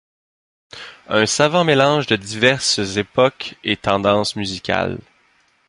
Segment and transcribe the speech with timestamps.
[1.09, 4.97] Un savant mélange de diverses époques et tendances musicales.